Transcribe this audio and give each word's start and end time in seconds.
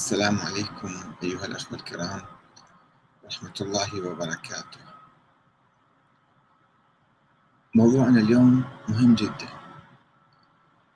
السلام 0.00 0.38
عليكم 0.40 1.14
أيها 1.22 1.44
الأخوة 1.44 1.78
الكرام. 1.78 2.22
ورحمة 3.22 3.54
الله 3.60 4.06
وبركاته. 4.06 4.80
موضوعنا 7.74 8.20
اليوم 8.20 8.64
مهم 8.88 9.14
جدا. 9.14 9.48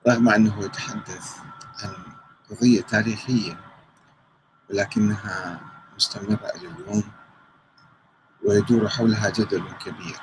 رغم 0.09 0.29
أنه 0.29 0.65
يتحدث 0.65 1.37
عن 1.83 1.95
قضية 2.51 2.81
تاريخية 2.83 3.61
ولكنها 4.71 5.61
مستمرة 5.97 6.47
إلى 6.57 6.69
اليوم 6.69 7.05
ويدور 8.45 8.89
حولها 8.89 9.31
جدل 9.31 9.73
كبير. 9.73 10.21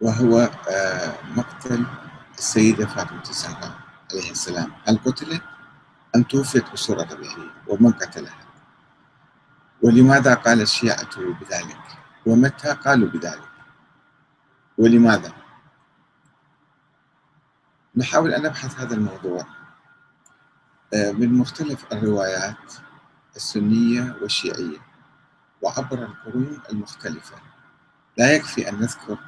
وهو 0.00 0.38
آه، 0.70 1.22
مقتل 1.36 1.86
السيدة 2.38 2.86
فاطمة 2.86 3.22
الزهراء. 3.30 3.89
عليه 4.10 4.30
السلام. 4.30 4.72
هل 4.88 4.98
قتلت؟ 4.98 5.42
أم 6.16 6.22
توفيت 6.22 6.72
بصورة 6.72 7.02
طبيعية 7.02 7.50
ومن 7.68 7.92
قتلها. 7.92 8.38
ولماذا 9.82 10.34
قال 10.34 10.60
الشيعة 10.60 11.16
بذلك؟ 11.16 11.78
ومتى 12.26 12.72
قالوا 12.72 13.08
بذلك؟ 13.08 13.50
ولماذا؟ 14.78 15.32
نحاول 17.96 18.34
أن 18.34 18.42
نبحث 18.42 18.80
هذا 18.80 18.94
الموضوع. 18.94 19.46
آه، 20.94 21.12
من 21.12 21.34
مختلف 21.34 21.92
الروايات 21.92 22.74
السنية 23.36 24.16
والشيعية 24.22 24.78
وعبر 25.62 26.02
القرون 26.02 26.60
المختلفة. 26.72 27.36
لا 28.18 28.32
يكفي 28.34 28.68
أن 28.68 28.80
نذكر 28.80 29.18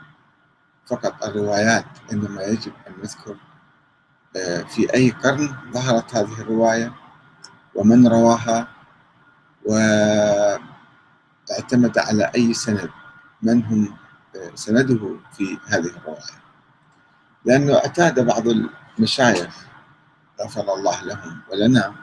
فقط 0.87 1.25
الروايات 1.25 1.87
إنما 2.13 2.43
يجب 2.43 2.73
أن 2.89 2.93
نذكر 3.03 3.37
في 4.69 4.95
أي 4.95 5.11
قرن 5.11 5.55
ظهرت 5.73 6.15
هذه 6.15 6.41
الرواية 6.41 6.93
ومن 7.75 8.09
رواها؟ 8.09 8.69
واعتمد 9.65 10.69
على 11.99 12.31
أي 12.35 12.55
سند؟ 12.55 12.91
من 13.43 13.65
هم 13.65 13.97
آه، 14.37 14.51
سنده 14.55 15.17
في 15.33 15.59
هذه 15.67 15.87
الرواية؟ 15.87 16.43
لأنه 17.45 17.75
اعتاد 17.75 18.21
بعض 18.27 18.45
المشايخ 18.99 19.67
غفر 20.41 20.75
الله 20.75 21.05
لهم 21.05 21.41
ولنا 21.53 21.95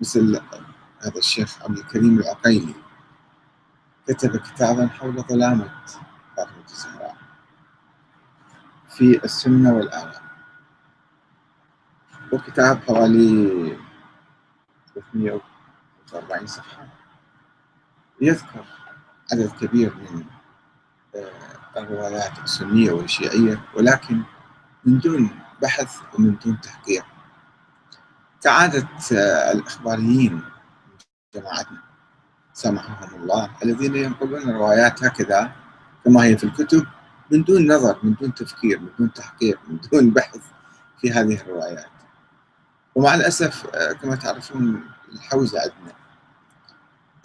مثل 0.00 0.40
هذا 1.00 1.18
الشيخ 1.18 1.62
عبد 1.62 1.78
الكريم 1.78 2.18
العقيلي 2.18 2.74
كتب 4.08 4.36
كتابا 4.36 4.86
حول 4.86 5.22
ظلامة 5.22 5.70
فاطمة 6.36 6.64
الزهراء 6.70 7.16
في 8.88 9.24
السنة 9.24 9.74
والآراء 9.74 10.27
وكتاب 12.32 12.80
حوالي 12.86 13.76
340 14.94 16.46
صفحة. 16.46 16.86
يذكر 18.20 18.64
عدد 19.32 19.50
كبير 19.60 19.94
من 19.94 20.24
آه، 21.14 21.80
الروايات 21.80 22.38
السنية 22.44 22.92
والشيعية 22.92 23.60
ولكن 23.74 24.22
من 24.84 24.98
دون 24.98 25.30
بحث 25.62 25.96
ومن 26.14 26.36
دون 26.44 26.60
تحقيق. 26.60 27.04
كعادة 28.42 28.88
آه، 29.12 29.52
الإخباريين 29.52 30.42
جماعتنا 31.34 31.82
سامحهم 32.52 33.22
الله 33.22 33.50
الذين 33.62 33.96
ينقلون 33.96 34.42
الروايات 34.42 35.04
هكذا 35.04 35.52
كما 36.04 36.24
هي 36.24 36.36
في 36.36 36.44
الكتب 36.44 36.86
من 37.30 37.42
دون 37.42 37.72
نظر 37.72 37.98
من 38.02 38.14
دون 38.14 38.34
تفكير 38.34 38.80
من 38.80 38.88
دون 38.98 39.12
تحقيق 39.12 39.58
من 39.68 39.78
دون 39.92 40.10
بحث 40.10 40.40
في 41.00 41.12
هذه 41.12 41.40
الروايات. 41.40 41.97
ومع 42.98 43.14
الأسف 43.14 43.66
آه، 43.74 43.92
كما 43.92 44.16
تعرفون 44.16 44.84
الحوزة 45.12 45.60
عندنا 45.60 45.94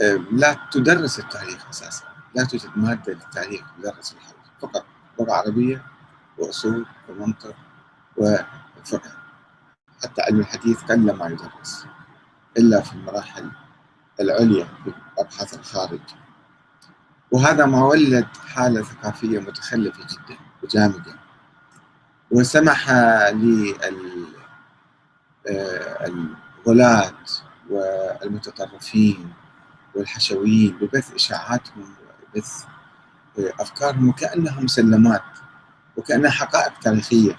آه، 0.01 0.23
لا 0.31 0.57
تدرس 0.71 1.19
التاريخ 1.19 1.69
أساسا. 1.69 2.05
لا 2.35 2.43
توجد 2.43 2.69
مادة 2.75 3.13
للتاريخ 3.13 3.61
تدرس 3.77 4.13
الحوزة 4.13 4.51
فقط 4.61 4.85
لغة 5.19 5.33
عربية 5.33 5.85
وأصول 6.37 6.85
ومنطق 7.09 7.55
وفقه. 8.17 9.11
حتى 10.03 10.21
علم 10.21 10.39
الحديث 10.39 10.83
قل 10.83 11.13
ما 11.13 11.27
يدرس 11.27 11.85
إلا 12.57 12.81
في 12.81 12.93
المراحل 12.93 13.51
العليا 14.19 14.67
في 14.83 14.93
أبحاث 15.17 15.53
الخارج. 15.53 16.01
وهذا 17.31 17.65
ما 17.65 17.85
ولد 17.85 18.27
حالة 18.47 18.83
ثقافية 18.83 19.39
متخلفة 19.39 20.03
جدا 20.03 20.37
وجامدة 20.63 21.15
وسمح 22.31 22.91
لل 23.31 24.42
الغلاة 25.47 27.13
والمتطرفين 27.69 29.33
والحشويين 29.95 30.77
ببث 30.81 31.13
إشاعاتهم 31.13 31.95
وبث 32.35 32.63
آه، 33.39 33.53
أفكارهم 33.59 34.09
وكأنها 34.09 34.61
مسلمات 34.61 35.21
وكأنها 35.97 36.31
حقائق 36.31 36.79
تاريخية. 36.79 37.35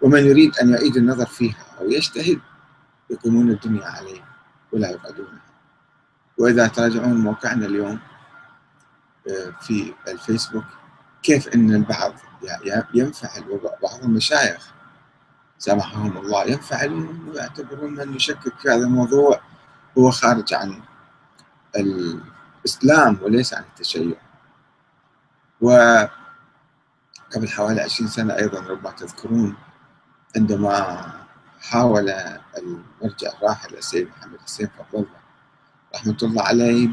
ومن 0.00 0.26
يريد 0.26 0.56
أن 0.56 0.70
يعيد 0.70 0.96
النظر 0.96 1.26
فيها 1.26 1.64
أو 1.80 1.90
يجتهد 1.90 2.40
يقيمون 3.10 3.50
الدنيا 3.50 3.86
عليه 3.86 4.24
ولا 4.72 4.90
يقعدونها. 4.90 5.42
وإذا 6.38 6.66
تراجعون 6.66 7.16
موقعنا 7.20 7.66
اليوم 7.66 7.98
آه، 9.30 9.54
في 9.60 9.94
الفيسبوك 10.08 10.64
كيف 11.22 11.48
أن 11.48 11.74
البعض 11.74 12.14
ينفعل 12.94 13.44
وبعض 13.50 14.02
المشايخ 14.02 14.72
سامحهم 15.62 16.16
الله. 16.18 16.44
ينفعلون 16.44 17.28
ويعتبرون 17.28 17.94
من 17.94 18.14
يشكك 18.14 18.58
في 18.58 18.68
هذا 18.68 18.84
الموضوع 18.84 19.40
هو 19.98 20.10
خارج 20.10 20.54
عن 20.54 20.82
الإسلام 21.76 23.18
وليس 23.22 23.54
عن 23.54 23.62
التشيع. 23.62 24.16
وقبل 25.60 26.10
حوالي 27.48 27.80
عشرين 27.80 28.10
سنة 28.10 28.36
أيضا 28.36 28.60
ربما 28.60 28.90
تذكرون 28.90 29.56
عندما 30.36 31.06
حاول 31.60 32.10
المرجع 32.58 33.30
الراحل 33.38 33.74
السيد 33.74 34.08
محمد 34.08 34.40
حسين 34.40 34.68
فضل 34.92 35.06
رحمة 35.94 36.16
الله 36.22 36.42
عليه 36.42 36.88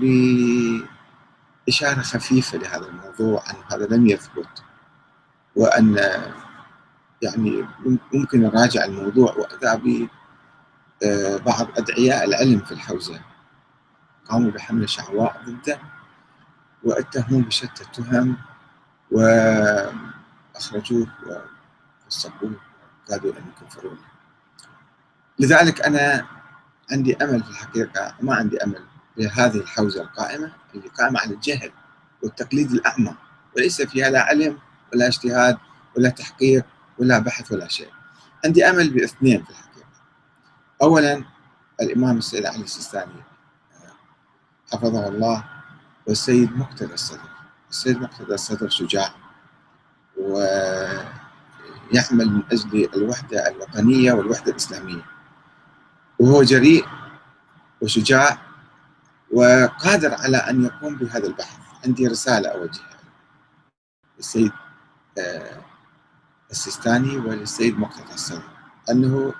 بإشارة 1.65 2.01
خفيفة 2.01 2.57
لهذا 2.57 2.85
الموضوع 2.85 3.43
أن 3.49 3.55
هذا 3.71 3.95
لم 3.95 4.07
يثبت 4.07 4.63
وأن 5.55 5.99
يعني 7.21 7.65
ممكن 8.13 8.41
نراجع 8.41 8.85
الموضوع 8.85 9.33
وأتى 9.33 10.07
آه، 11.03 11.67
أدعياء 11.77 12.25
العلم 12.25 12.59
في 12.59 12.71
الحوزة. 12.71 13.19
قاموا 14.29 14.51
بحملة 14.51 14.85
شعواء 14.85 15.41
ضده 15.45 15.79
واتهموه 16.83 17.41
بشتى 17.41 17.83
التهم 17.83 18.37
وأخرجوه 19.11 21.07
وصبوه 22.07 22.53
وكادوا 23.05 23.31
أن 23.31 23.43
يكفرونه 23.61 24.01
لذلك 25.39 25.81
أنا 25.81 26.25
عندي 26.91 27.15
أمل 27.15 27.43
في 27.43 27.49
الحقيقة 27.49 28.15
ما 28.21 28.35
عندي 28.35 28.63
أمل 28.63 28.83
بهذه 29.17 29.57
الحوزة 29.57 30.01
القائمة 30.01 30.51
اللي 30.75 30.87
قائمة 30.87 31.19
على 31.19 31.33
الجهل 31.33 31.71
والتقليد 32.23 32.71
الأعمى. 32.71 33.15
وليس 33.57 33.81
فيها 33.81 34.09
لا 34.09 34.21
علم 34.21 34.57
ولا 34.93 35.07
اجتهاد 35.07 35.57
ولا 35.97 36.09
تحقيق 36.09 36.65
ولا 36.99 37.19
بحث 37.19 37.51
ولا 37.51 37.67
شيء. 37.67 37.91
عندي 38.45 38.65
أمل 38.69 38.89
باثنين 38.89 39.43
في 39.43 39.49
الحقيقة. 39.49 39.87
أولا 40.81 41.23
الإمام 41.81 42.17
السيد 42.17 42.45
علي 42.45 42.63
السيستاني 42.63 43.23
حفظه 44.73 45.07
الله 45.07 45.43
والسيد 46.07 46.57
مقتدى 46.57 46.93
الصدر. 46.93 47.29
السيد 47.69 48.01
مقتدى 48.01 48.33
الصدر 48.33 48.69
شجاع 48.69 49.11
ويعمل 50.17 50.89
من 52.11 52.43
أجل 52.51 52.89
الوحدة 52.95 53.47
الوطنية 53.47 54.13
والوحدة 54.13 54.51
الإسلامية. 54.51 55.05
وهو 56.19 56.43
جريء 56.43 56.85
وشجاع 57.81 58.41
وقادر 59.31 60.13
على 60.13 60.37
أن 60.37 60.63
يقوم 60.65 60.95
بهذا 60.95 61.27
البحث. 61.27 61.57
عندي 61.85 62.07
رسالة 62.07 62.49
أوجهها 62.49 62.99
السيد 64.19 64.51
آه، 65.17 65.61
السيستاني 66.51 67.17
وللسيد 67.17 67.79
مقتدى 67.79 68.13
الصدر 68.13 68.43
أنه 68.91 69.33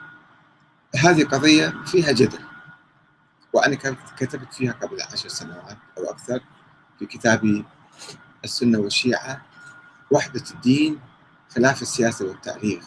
هذه 0.96 1.24
قضية 1.24 1.74
فيها 1.86 2.12
جدل 2.12 2.40
وأنا 3.54 3.76
كتبت 4.18 4.54
فيها 4.54 4.72
قبل 4.72 5.02
عشر 5.02 5.30
سنوات 5.30 5.78
أو 5.98 6.04
أكثر 6.12 6.40
في 7.00 7.06
كتابي 7.06 7.66
السنة 8.44 8.80
والشيعة 8.80 9.42
وحدة 10.12 10.44
الدين 10.52 11.00
خلاف 11.56 11.82
السياسة 11.82 12.26
والتاريخ 12.26 12.84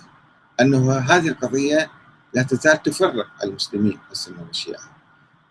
أنه 0.60 0.98
هذه 0.98 1.28
القضية 1.28 1.90
لا 2.34 2.42
تزال 2.42 2.82
تفرق 2.82 3.26
المسلمين 3.44 3.98
السنة 4.12 4.42
والشيعة 4.42 4.96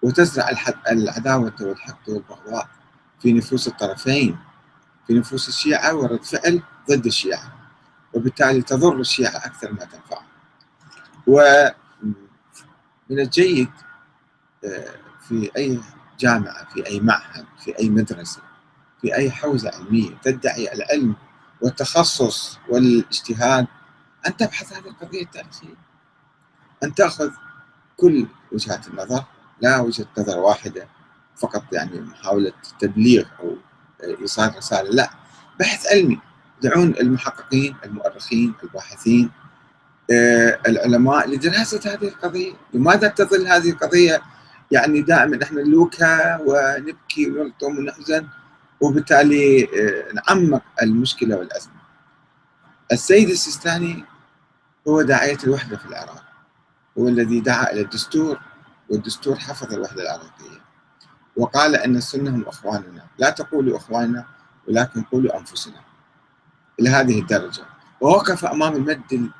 وتزرع 0.01 0.49
العداوة 0.91 1.53
والحقد 1.61 2.09
والبغضاء 2.09 2.69
في 3.19 3.33
نفوس 3.33 3.67
الطرفين 3.67 4.37
في 5.07 5.13
نفوس 5.13 5.47
الشيعة 5.47 5.95
ورد 5.95 6.23
فعل 6.23 6.61
ضد 6.89 7.05
الشيعة. 7.05 7.60
وبالتالي 8.13 8.61
تضر 8.61 8.99
الشيعة 8.99 9.37
أكثر 9.37 9.71
ما 9.71 9.85
تنفع 9.85 10.21
من 13.09 13.19
الجيد 13.19 13.69
آه، 14.65 14.95
في 15.27 15.51
أي 15.57 15.79
جامعة 16.19 16.65
في 16.73 16.87
أي 16.87 16.99
معهد 16.99 17.45
في 17.59 17.79
أي 17.79 17.89
مدرسة 17.89 18.41
في 19.01 19.15
أي 19.15 19.31
حوزة 19.31 19.71
علمية 19.75 20.09
تدعي 20.23 20.73
العلم 20.73 21.15
والتخصص 21.61 22.57
والاجتهاد 22.69 23.67
أن 24.27 24.37
تبحث 24.37 24.73
هذه 24.73 24.87
القضية 24.87 25.21
التاريخية. 25.21 25.75
أن 26.83 26.95
تأخذ 26.95 27.31
كل 27.97 28.27
وجهات 28.51 28.87
النظر 28.87 29.23
لا 29.61 29.79
وجهة 29.79 30.07
نظر 30.17 30.39
واحدة 30.39 30.87
فقط 31.37 31.63
يعني 31.73 32.01
محاولة 32.01 32.53
تبليغ 32.79 33.25
أو 33.39 33.55
إيصال 34.21 34.57
رسالة 34.57 34.89
لا. 34.89 35.09
بحث 35.59 35.87
علمي. 35.87 36.19
دعون 36.61 36.93
المحققين 36.99 37.75
المؤرخين 37.85 38.53
الباحثين 38.63 39.31
آه، 40.11 40.59
العلماء 40.67 41.29
لدراسة 41.29 41.79
هذه 41.85 42.07
القضية. 42.07 42.53
لماذا 42.73 43.07
تظل 43.07 43.47
هذه 43.47 43.69
القضية 43.69 44.21
يعني 44.71 45.01
دائما 45.01 45.37
نحن 45.37 45.55
نلوكها 45.55 46.41
ونبكي 46.45 47.29
ونلطم 47.29 47.77
ونحزن 47.77 48.27
وبالتالي 48.81 49.63
آه، 49.63 50.13
نعمق 50.13 50.63
المشكلة 50.81 51.37
والأزمة. 51.37 51.81
السيد 52.91 53.29
السيستاني 53.29 54.05
هو 54.87 55.01
داعية 55.01 55.37
الوحدة 55.43 55.77
في 55.77 55.85
العراق. 55.85 56.23
هو 56.97 57.07
الذي 57.07 57.39
دعا 57.39 57.71
إلى 57.71 57.81
الدستور 57.81 58.39
والدستور 58.89 59.35
حفظ 59.35 59.73
الوحدة 59.73 60.01
العراقية. 60.01 60.61
وقال 61.37 61.75
أن 61.75 61.95
السنة 61.95 62.29
هم 62.29 62.43
أخواننا. 62.47 63.05
لا 63.17 63.29
تقولوا 63.29 63.77
أخواننا 63.77 64.25
ولكن 64.67 65.01
قولوا 65.01 65.39
أنفسنا. 65.39 65.90
إلى 66.79 66.89
هذه 66.89 67.19
الدرجة. 67.19 67.63
ووقف 68.01 68.45
أمام 68.45 68.75
المد 68.75 69.31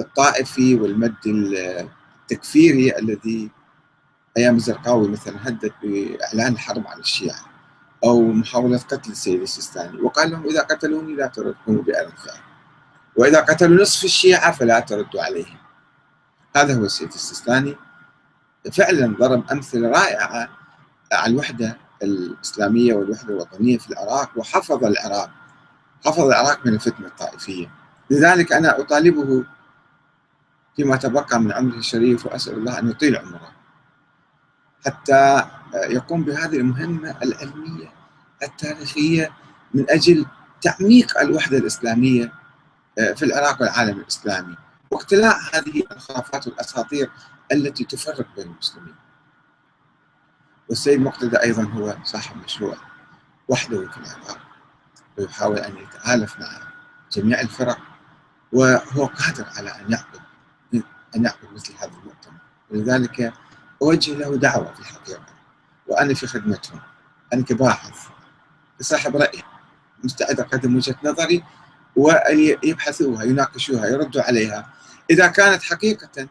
الطائفي 0.00 0.74
والمد 0.74 1.16
التكفيري 1.26 2.98
الذي 2.98 3.50
أيام 4.36 4.56
الزرقاوي 4.56 5.08
مثلا 5.08 5.48
هدد 5.48 5.72
بإعلان 5.82 6.52
الحرب 6.52 6.86
على 6.86 7.00
الشيعة 7.00 7.40
أو 8.04 8.22
محاولة 8.22 8.78
قتل 8.78 9.10
السيد 9.10 9.42
السيستاني. 9.42 10.00
وقال 10.00 10.30
لهم 10.30 10.44
إذا 10.44 10.62
قتلوني 10.62 11.14
لا 11.14 11.26
تردوا 11.26 11.54
بأرض 11.82 12.12
وإذا 13.16 13.40
قتلوا 13.40 13.82
نصف 13.82 14.04
الشيعة 14.04 14.52
فلا 14.52 14.80
تردوا 14.80 15.22
عليهم. 15.22 15.56
هذا 16.56 16.74
هو 16.78 16.84
السيد 16.84 17.08
السيستاني. 17.08 17.76
فعلا 18.72 19.16
ضرب 19.20 19.50
أمثلة 19.52 19.88
رائعة 19.88 20.48
على 21.12 21.32
الوحدة 21.32 21.78
الإسلامية 22.02 22.94
والوحدة 22.94 23.34
الوطنية 23.34 23.78
في 23.78 23.90
العراق 23.90 24.30
وحفظ 24.36 24.84
العراق. 24.84 25.30
حفظ 26.06 26.20
العراق 26.20 26.66
من 26.66 26.74
الفتنة 26.74 27.06
الطائفية. 27.06 27.70
لذلك 28.10 28.52
أنا 28.52 28.80
أطالبه 28.80 29.44
فيما 30.76 30.96
تبقى 30.96 31.40
من 31.40 31.52
عمره 31.52 31.76
الشريف 31.76 32.26
وأسأل 32.26 32.54
الله 32.54 32.78
أن 32.78 32.90
يطيل 32.90 33.16
عمره 33.16 33.52
حتى 34.86 35.44
يقوم 35.74 36.24
بهذه 36.24 36.56
المهمة 36.56 37.16
العلمية 37.22 37.92
التاريخية 38.42 39.32
من 39.74 39.90
أجل 39.90 40.26
تعميق 40.60 41.20
الوحدة 41.20 41.58
الإسلامية 41.58 42.32
في 42.96 43.22
العراق 43.22 43.60
والعالم 43.60 43.98
الإسلامي 43.98 44.56
واقتلاع 44.90 45.36
هذه 45.54 45.82
الخرافات 45.92 46.46
والأساطير 46.46 47.10
التي 47.52 47.84
تفرق 47.84 48.26
بين 48.36 48.46
المسلمين. 48.46 48.94
والسيد 50.68 51.00
مقتدى 51.00 51.42
أيضا 51.42 51.62
هو 51.62 51.96
صاحب 52.04 52.36
مشروع 52.44 52.76
وحده 53.48 53.88
في 53.88 53.96
العراق. 53.96 54.45
ويحاول 55.18 55.58
أن 55.58 55.74
يتآلف 55.76 56.40
مع 56.40 56.48
جميع 57.12 57.40
الفرق 57.40 57.78
وهو 58.52 59.06
قادر 59.06 59.46
على 59.56 59.70
أن 59.70 59.92
يعقد 59.92 60.20
أن 61.16 61.24
يعقد 61.24 61.52
مثل 61.54 61.72
هذا 61.78 61.90
المؤتمر. 61.90 62.40
ولذلك 62.70 63.32
أوجه 63.82 64.14
له 64.14 64.36
دعوة 64.36 64.74
في 64.74 64.80
الحقيقة 64.80 65.26
وأنا 65.86 66.14
في 66.14 66.26
خدمتهم 66.26 66.80
أنا 67.32 67.42
كباحث 67.42 68.08
كصاحب 68.78 69.16
رأي 69.16 69.42
مستعد 70.04 70.40
أقدم 70.40 70.76
وجهة 70.76 70.96
نظري 71.04 71.44
ويبحثوها 71.96 73.24
يناقشوها 73.24 73.86
يردوا 73.86 74.22
عليها. 74.22 74.72
إذا 75.10 75.26
كانت 75.26 75.62
حقيقة 75.62 76.28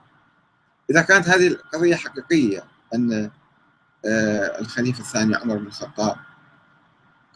إذا 0.89 1.01
كانت 1.01 1.29
هذه 1.29 1.47
القضية 1.47 1.95
حقيقية 1.95 2.63
أن 2.95 3.31
آه، 4.05 4.59
الخليفة 4.59 4.99
الثاني 4.99 5.35
عمر 5.35 5.57
بن 5.57 5.67
الخطاب 5.67 6.15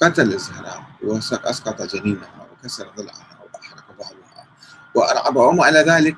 قتل 0.01 0.34
الزهراء 0.34 0.84
وأسقط 1.04 1.81
جنينها 1.81 2.48
وكسر 2.51 2.90
ضلعها 2.98 3.40
وأحرق 3.54 3.86
ظهرها 4.00 4.48
وأرعبها 4.96 5.46
وما 5.46 5.69
إلى 5.69 5.80
ذلك 5.80 6.18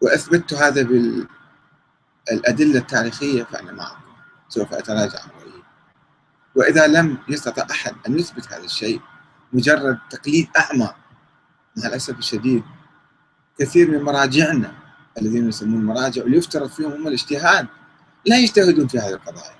وأثبتت 0.00 0.54
هذا 0.54 0.82
بالأدلة 0.82 2.78
التاريخية 2.78 3.42
فأنا 3.42 3.72
معكم. 3.72 4.08
سوف 4.48 4.74
أتراجع 4.74 5.18
عن 5.22 5.30
وإذا 6.54 6.86
لم 6.86 7.18
يستطع 7.28 7.66
أحد 7.70 7.94
أن 8.08 8.18
يثبت 8.18 8.52
هذا 8.52 8.64
الشيء 8.64 9.00
مجرد 9.52 9.98
تقليد 10.10 10.48
أعمى 10.58 10.90
مع 11.76 11.86
الأسف 11.86 12.18
الشديد 12.18 12.64
كثير 13.58 13.90
من 13.90 14.02
مراجعنا 14.02 14.72
الذين 15.20 15.48
يسمون 15.48 15.84
مراجع 15.84 16.24
ويفترض 16.24 16.68
فيهم 16.68 16.92
هم 16.92 17.08
الإجتهاد 17.08 17.66
لا 18.26 18.38
يجتهدون 18.38 18.88
في 18.88 18.98
هذه 18.98 19.12
القضايا 19.12 19.58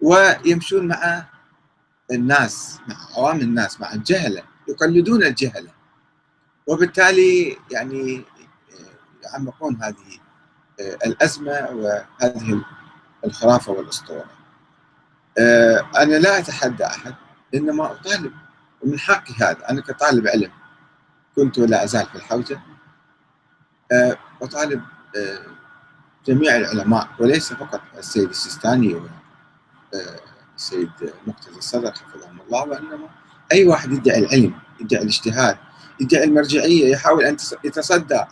ويمشون 0.00 0.88
مع 0.88 1.24
الناس 2.10 2.80
مع 2.88 2.96
عوام 3.16 3.40
الناس 3.40 3.80
مع 3.80 3.92
الجهلة 3.92 4.42
يقلدون 4.68 5.22
الجهلة. 5.22 5.70
وبالتالي 6.66 7.56
يعني 7.70 8.24
يعمقون 9.24 9.82
هذه 9.82 10.18
الأزمة 10.80 11.68
وهذه 11.70 12.64
الخرافة 13.24 13.72
والأسطورة. 13.72 14.30
أنا 15.96 16.14
لا 16.18 16.38
أتحدى 16.38 16.86
أحد 16.86 17.14
إنما 17.54 17.92
أطالب. 17.92 18.32
ومن 18.82 18.98
حقي 18.98 19.34
هذا 19.40 19.70
أنا 19.70 19.80
كطالب 19.80 20.26
علم 20.26 20.50
كنت 21.36 21.58
ولا 21.58 21.84
أزال 21.84 22.06
في 22.06 22.14
الحوزة. 22.14 22.60
أطالب 24.42 24.82
جميع 26.26 26.56
العلماء 26.56 27.08
وليس 27.18 27.52
فقط 27.52 27.80
السيد 27.98 28.28
السيستاني 28.28 29.02
السيد 30.58 30.90
مقتدى 31.26 31.58
الصدر 31.58 31.92
حفظهم 31.92 32.40
الله 32.40 32.62
وإنما 32.64 33.08
أي 33.52 33.66
واحد 33.66 33.92
يدعي 33.92 34.18
العلم 34.18 34.54
يدعي 34.80 35.02
الاجتهاد 35.02 35.56
يدعي 36.00 36.24
المرجعية 36.24 36.92
يحاول 36.92 37.24
أن 37.24 37.36
يتصدى 37.64 38.24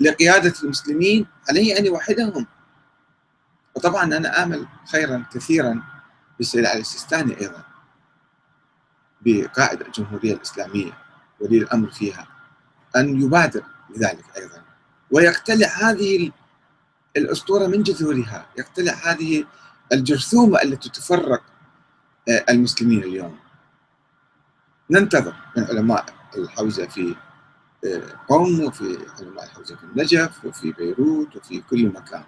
لقيادة 0.00 0.54
المسلمين 0.62 1.26
عليه 1.48 1.78
أن 1.78 1.86
يوحدهم. 1.86 2.46
وطبعا 3.74 4.04
أنا 4.04 4.42
آمل 4.42 4.66
خيرا 4.92 5.24
كثيرا 5.34 5.82
بالسيد 6.38 6.66
علي 6.66 6.80
السيستاني 6.80 7.40
أيضا 7.40 7.64
بقائد 9.20 9.80
الجمهورية 9.80 10.34
الإسلامية 10.34 10.92
ولي 11.40 11.58
الأمر 11.58 11.90
فيها 11.90 12.26
أن 12.96 13.22
يبادر 13.22 13.62
بذلك 13.90 14.24
أيضا. 14.36 14.62
ويقتلع 15.10 15.68
هذه 15.68 16.30
الأسطورة 17.16 17.66
من 17.66 17.82
جذورها 17.82 18.46
يقتلع 18.58 18.92
هذه 18.92 19.44
الجرثومة 19.92 20.62
التي 20.62 20.88
تفرق 20.88 21.42
المسلمين 22.28 23.02
اليوم. 23.02 23.38
ننتظر 24.90 25.34
من 25.56 25.64
علماء 25.64 26.04
الحوزة 26.36 26.86
في 26.86 27.14
آه، 27.84 28.02
قوم 28.28 28.60
وفي 28.60 28.98
علماء 29.20 29.44
الحوزة 29.44 29.76
في 29.76 29.84
النجف 29.84 30.44
وفي 30.44 30.72
بيروت 30.72 31.36
وفي 31.36 31.60
كل 31.60 31.88
مكان. 31.88 32.24